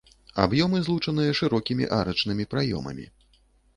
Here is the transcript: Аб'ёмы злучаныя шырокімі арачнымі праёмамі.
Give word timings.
Аб'ёмы 0.43 0.77
злучаныя 0.85 1.35
шырокімі 1.39 1.91
арачнымі 2.01 2.43
праёмамі. 2.55 3.05